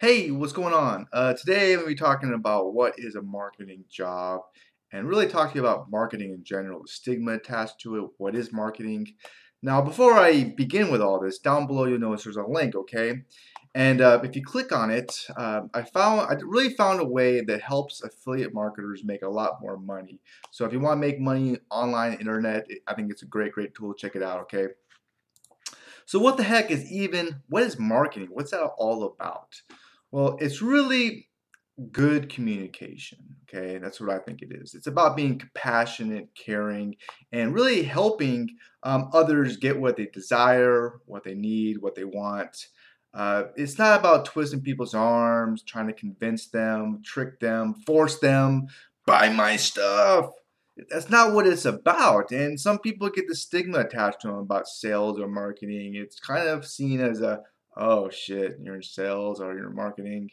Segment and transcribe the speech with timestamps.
[0.00, 1.08] Hey, what's going on?
[1.12, 4.42] Uh, today I'm going to be talking about what is a marketing job
[4.92, 9.08] and really talking about marketing in general, the stigma attached to it, what is marketing.
[9.60, 13.22] Now, before I begin with all this, down below you'll notice there's a link, okay?
[13.74, 17.40] And uh, if you click on it, uh, I found I really found a way
[17.40, 20.20] that helps affiliate marketers make a lot more money.
[20.52, 23.74] So if you want to make money online, internet, I think it's a great, great
[23.74, 23.94] tool.
[23.94, 24.68] Check it out, okay?
[26.06, 28.28] So what the heck is even, what is marketing?
[28.30, 29.60] What's that all about?
[30.10, 31.28] Well, it's really
[31.92, 33.78] good communication, okay?
[33.78, 34.74] That's what I think it is.
[34.74, 36.96] It's about being compassionate, caring,
[37.32, 38.48] and really helping
[38.82, 42.66] um, others get what they desire, what they need, what they want.
[43.14, 48.66] Uh, it's not about twisting people's arms, trying to convince them, trick them, force them,
[49.06, 50.30] buy my stuff
[50.90, 52.30] that's not what it's about.
[52.30, 55.94] And some people get the stigma attached to them about sales or marketing.
[55.94, 57.40] It's kind of seen as a,
[57.78, 60.30] oh shit, you're in sales or you're in marketing.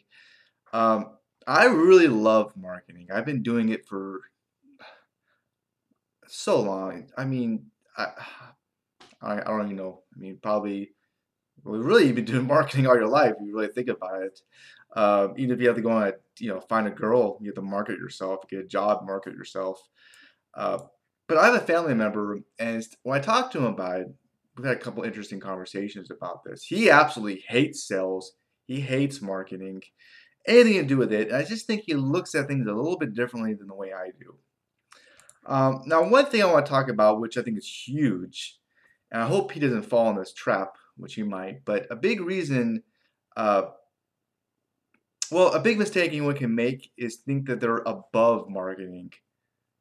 [0.72, 3.08] Um, I really love marketing.
[3.12, 4.20] I've been doing it for
[6.26, 7.08] so long.
[7.16, 7.66] I mean,
[7.96, 8.08] I,
[9.22, 10.02] I, I don't even know.
[10.14, 10.90] I mean, probably,
[11.64, 13.34] well, really, you've been doing marketing all your life.
[13.38, 14.40] If you really think about it.
[14.94, 17.54] Uh, even if you have to go and you know find a girl, you have
[17.54, 19.80] to market yourself, get a job, market yourself.
[20.54, 20.78] Uh,
[21.28, 24.08] but I have a family member, and when I talk to him about it,
[24.56, 26.64] we've had a couple interesting conversations about this.
[26.64, 28.32] He absolutely hates sales.
[28.66, 29.82] He hates marketing,
[30.46, 31.32] anything to do with it.
[31.32, 34.10] I just think he looks at things a little bit differently than the way I
[34.18, 34.34] do.
[35.46, 38.58] Um, now, one thing I want to talk about, which I think is huge,
[39.12, 42.20] and I hope he doesn't fall in this trap, which he might, but a big
[42.20, 42.82] reason,
[43.36, 43.66] uh,
[45.30, 49.12] well, a big mistake anyone can make is think that they're above marketing.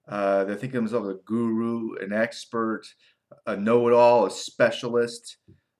[0.07, 2.83] Uh, they think of themselves a guru, an expert,
[3.45, 5.37] a know-it-all, a specialist.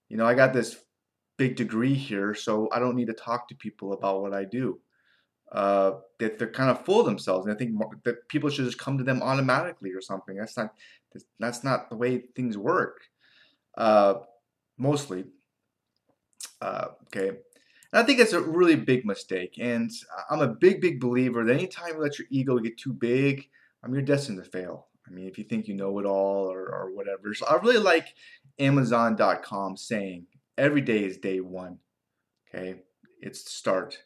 [0.08, 0.76] You know, I got this
[1.36, 4.80] big degree here, so I don't need to talk to people about what I do.
[5.52, 8.78] Uh, that they're kind of full of themselves, and I think that people should just
[8.78, 10.36] come to them automatically or something.
[10.36, 10.70] That's not
[11.38, 13.02] that's not the way things work.
[13.76, 14.14] Uh,
[14.76, 15.24] mostly.
[16.60, 17.28] Uh, okay.
[17.28, 17.38] And
[17.92, 19.58] I think it's a really big mistake.
[19.60, 19.90] And
[20.30, 23.48] I'm a big, big believer that anytime you let your ego get too big,
[23.86, 24.88] mean, you're destined to fail.
[25.06, 27.32] I mean, if you think you know it all or, or whatever.
[27.34, 28.14] So I really like
[28.58, 30.26] Amazon.com saying
[30.58, 31.78] every day is day one.
[32.48, 32.80] Okay,
[33.20, 33.98] it's the start.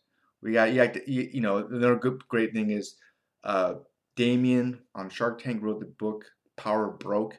[0.42, 2.96] We got you, to, you, you know another good great thing is
[3.44, 3.74] uh,
[4.18, 6.24] Daymond on Shark Tank wrote the book
[6.56, 7.38] Power Broke.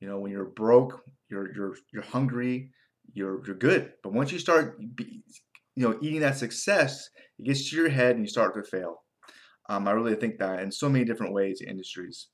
[0.00, 2.70] You know, when you're broke, you're you're you're hungry,
[3.14, 3.92] you're you're good.
[4.02, 5.22] But once you start, be,
[5.76, 7.08] you know, eating that success,
[7.38, 9.02] it gets to your head and you start to fail.
[9.68, 12.28] Um, I really think that in so many different ways, industries.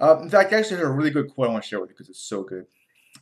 [0.00, 1.90] Uh, in fact, I actually heard a really good quote I want to share with
[1.90, 2.64] you because it's so good.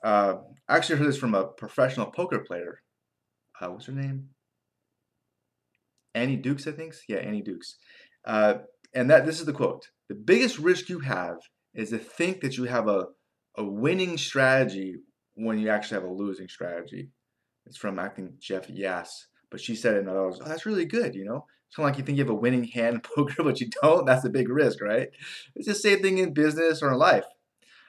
[0.03, 0.37] Uh,
[0.69, 2.81] I actually heard this from a professional poker player.
[3.61, 4.31] Uh, what's her name?
[6.15, 6.95] Annie Dukes, I think.
[7.09, 7.77] Yeah, Annie Dukes.
[8.25, 8.55] Uh,
[8.95, 11.37] and that this is the quote: "The biggest risk you have
[11.75, 13.07] is to think that you have a
[13.57, 14.97] a winning strategy
[15.35, 17.11] when you actually have a losing strategy."
[17.67, 20.67] It's from I think Jeff Yass, but she said it, and I was, oh, that's
[20.67, 21.15] really good.
[21.15, 23.43] You know, it's kind of like you think you have a winning hand in poker,
[23.43, 24.05] but you don't.
[24.05, 25.09] That's a big risk, right?
[25.57, 27.25] It's the same thing in business or in life.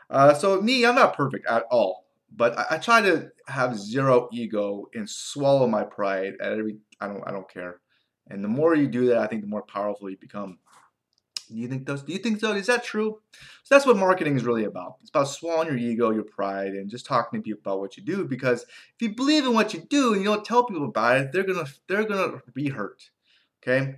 [0.09, 4.29] Uh, so me, I'm not perfect at all, but I, I, try to have zero
[4.31, 6.77] ego and swallow my pride at every.
[7.01, 7.23] I don't.
[7.27, 7.81] I don't care.
[8.29, 10.59] And the more you do that, I think the more powerful you become.
[11.49, 12.03] Do you think those?
[12.03, 12.53] Do you think so?
[12.53, 13.19] Is that true?
[13.63, 14.95] So that's what marketing is really about.
[15.01, 18.03] It's about swallowing your ego, your pride, and just talking to people about what you
[18.03, 18.23] do.
[18.23, 21.31] Because if you believe in what you do and you don't tell people about it,
[21.33, 23.09] they're gonna they're gonna be hurt.
[23.65, 23.95] Okay.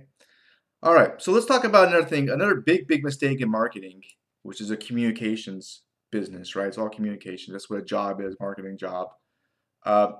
[0.82, 1.20] All right.
[1.20, 4.02] So let's talk about another thing, another big, big mistake in marketing,
[4.42, 5.82] which is a communications
[6.12, 6.68] business, right?
[6.68, 7.52] It's all communication.
[7.52, 9.08] That's what a job is, marketing job.
[9.84, 10.12] Uh,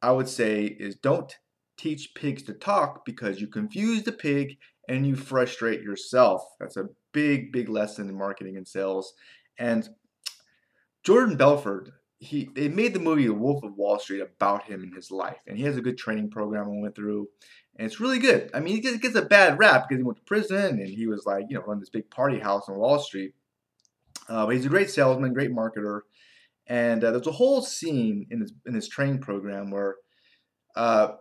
[0.00, 1.34] I would say is don't
[1.76, 4.56] teach pigs to talk because you confuse the pig
[4.88, 6.42] and you frustrate yourself.
[6.58, 9.12] That's a big, big lesson in marketing and sales.
[9.58, 9.88] And
[11.04, 14.94] Jordan Belfort, he they made the movie The Wolf of Wall Street about him and
[14.94, 17.28] his life, and he has a good training program I went through,
[17.76, 18.50] and it's really good.
[18.54, 21.26] I mean, he gets, a bad rap because he went to prison and he was
[21.26, 23.34] like, you know, run this big party house on Wall Street.
[24.28, 26.00] Uh, but he's a great salesman, great marketer,
[26.66, 29.96] and uh, there's a whole scene in his in his training program where
[30.74, 31.12] uh,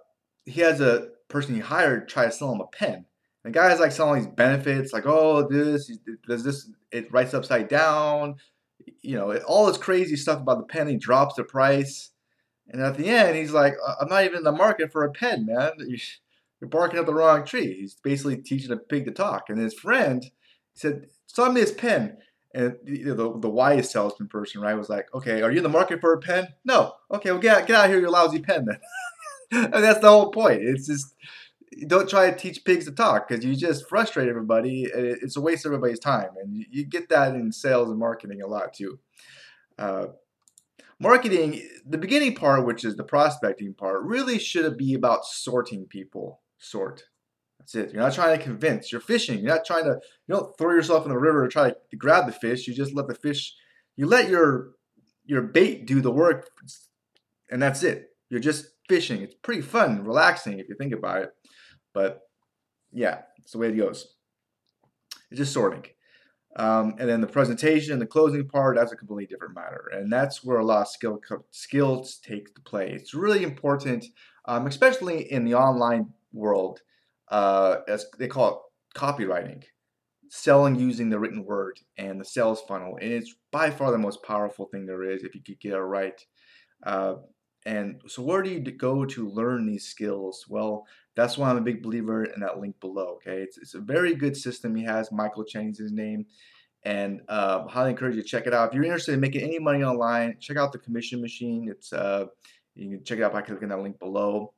[0.45, 3.05] he has a person he hired try to sell him a pen.
[3.43, 5.95] The guy is like selling these benefits, like, oh, this
[6.27, 8.37] does this, it writes upside down,
[9.03, 10.87] you know, all this crazy stuff about the pen.
[10.87, 12.09] He drops the price.
[12.67, 15.45] And at the end, he's like, I'm not even in the market for a pen,
[15.45, 15.73] man.
[16.65, 17.75] You're barking up the wrong tree.
[17.79, 19.49] He's basically teaching a pig to talk.
[19.49, 20.25] And his friend
[20.73, 22.17] said, Sell me this pen.
[22.55, 26.01] And the, the, wise salesman person, right, was like, Okay, are you in the market
[26.01, 26.47] for a pen?
[26.63, 26.93] No.
[27.11, 29.69] Okay, well, get, get out of here, your lousy pen then.
[29.71, 30.63] that's the whole point.
[30.63, 31.13] It's just
[31.85, 34.87] don't try to teach pigs to talk because you just frustrate everybody.
[34.91, 38.47] It's a waste of everybody's time, and you get that in sales and marketing a
[38.47, 38.97] lot too.
[39.77, 40.07] Uh,
[40.99, 46.39] marketing, the beginning part, which is the prospecting part, really should be about sorting people.
[46.57, 47.03] Sort.
[47.59, 47.93] That's it.
[47.93, 48.91] You're not trying to convince.
[48.91, 49.39] You're fishing.
[49.39, 49.99] You're not trying to.
[50.27, 52.67] You don't throw yourself in the river to try to grab the fish.
[52.67, 53.53] You just let the fish.
[53.95, 54.71] You let your
[55.25, 56.49] your bait do the work,
[57.49, 58.09] and that's it.
[58.29, 59.21] You're just fishing.
[59.21, 61.31] It's pretty fun, relaxing if you think about it.
[61.93, 62.21] But
[62.91, 64.15] yeah, it's the way it goes.
[65.31, 65.85] It's just sorting.
[66.57, 69.91] Um, and then the presentation and the closing part, that's a completely different matter.
[69.93, 71.19] And that's where a lot of skill
[71.51, 72.91] skills take to play.
[72.91, 74.05] It's really important,
[74.45, 76.81] um, especially in the online world,
[77.29, 79.63] uh, as they call it copywriting,
[80.29, 82.97] selling using the written word and the sales funnel.
[83.01, 85.79] And it's by far the most powerful thing there is if you could get it
[85.79, 86.19] right.
[86.83, 87.15] Uh,
[87.65, 90.45] and so where do you go to learn these skills?
[90.47, 90.85] Well,
[91.15, 93.15] that's why I'm a big believer in that link below.
[93.15, 95.11] Okay, it's, it's a very good system he has.
[95.11, 96.25] Michael Chang's his name,
[96.83, 98.69] and uh, highly encourage you to check it out.
[98.69, 101.67] If you're interested in making any money online, check out the Commission Machine.
[101.69, 102.25] It's uh,
[102.75, 104.53] you can check it out by clicking that link below.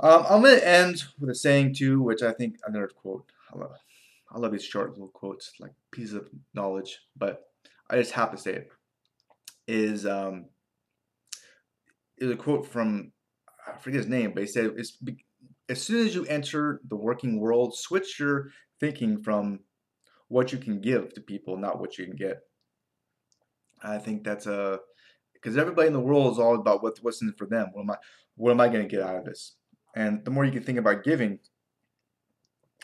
[0.00, 3.30] Um, I'm going to end with a saying too, which I think another quote.
[3.52, 3.72] I love,
[4.30, 7.44] I love these short little quotes, like pieces of knowledge, but
[7.90, 8.68] I just have to say it.
[9.68, 10.46] Is um,
[12.18, 13.12] is a quote from
[13.66, 14.98] I forget his name, but he said it's
[15.68, 18.50] as soon as you enter the working world, switch your
[18.80, 19.60] thinking from
[20.28, 22.40] what you can give to people, not what you can get.
[23.82, 24.80] I think that's a
[25.34, 27.68] because everybody in the world is all about what, what's in it for them.
[27.72, 27.96] What am I
[28.36, 29.56] what am I going to get out of this?
[29.94, 31.38] And the more you can think about giving,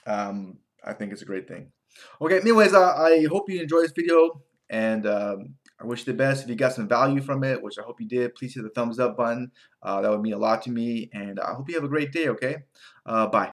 [0.06, 1.72] um, I think it's a great thing.
[2.20, 6.18] Okay, anyways, uh, I hope you enjoyed this video, and um, I wish you the
[6.18, 6.42] best.
[6.42, 8.70] If you got some value from it, which I hope you did, please hit the
[8.70, 9.52] thumbs up button.
[9.82, 11.08] Uh, that would mean a lot to me.
[11.12, 12.56] And I hope you have a great day, okay?
[13.06, 13.46] Uh, bye.